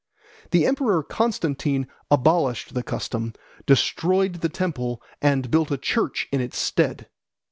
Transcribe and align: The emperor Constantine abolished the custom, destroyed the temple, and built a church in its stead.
The 0.49 0.65
emperor 0.65 1.03
Constantine 1.03 1.87
abolished 2.09 2.73
the 2.73 2.81
custom, 2.81 3.33
destroyed 3.67 4.41
the 4.41 4.49
temple, 4.49 4.99
and 5.21 5.51
built 5.51 5.69
a 5.69 5.77
church 5.77 6.27
in 6.31 6.41
its 6.41 6.57
stead. 6.57 7.07